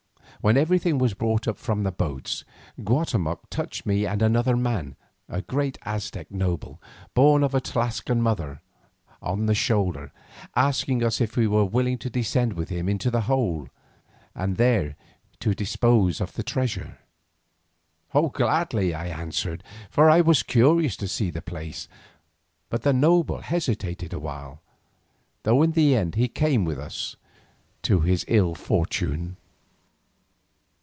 When 0.43 0.57
everything 0.57 0.97
was 0.97 1.13
brought 1.13 1.47
up 1.47 1.59
from 1.59 1.83
the 1.83 1.91
boats, 1.91 2.43
Guatemoc 2.83 3.47
touched 3.51 3.85
me 3.85 4.07
and 4.07 4.23
another 4.23 4.57
man, 4.57 4.95
a 5.29 5.43
great 5.43 5.77
Aztec 5.85 6.31
noble, 6.31 6.81
born 7.13 7.43
of 7.43 7.53
a 7.53 7.61
Tlascalan 7.61 8.21
mother, 8.23 8.59
on 9.21 9.45
the 9.45 9.53
shoulder, 9.53 10.11
asking 10.55 11.03
us 11.03 11.21
if 11.21 11.37
we 11.37 11.45
were 11.45 11.63
willing 11.63 11.99
to 11.99 12.09
descend 12.09 12.53
with 12.53 12.69
him 12.69 12.89
into 12.89 13.11
the 13.11 13.27
hole, 13.29 13.67
and 14.33 14.57
there 14.57 14.95
to 15.41 15.53
dispose 15.53 16.19
of 16.19 16.33
the 16.33 16.41
treasure. 16.41 16.97
"Gladly," 18.11 18.95
I 18.95 19.09
answered, 19.09 19.63
for 19.91 20.09
I 20.09 20.21
was 20.21 20.41
curious 20.41 20.97
to 20.97 21.07
see 21.07 21.29
the 21.29 21.43
place, 21.43 21.87
but 22.67 22.81
the 22.81 22.93
noble 22.93 23.41
hesitated 23.41 24.11
awhile, 24.11 24.59
though 25.43 25.61
in 25.61 25.73
the 25.73 25.95
end 25.95 26.15
he 26.15 26.27
came 26.27 26.65
with 26.65 26.79
us, 26.79 27.15
to 27.83 27.99
his 27.99 28.25
ill 28.27 28.55
fortune. 28.55 29.37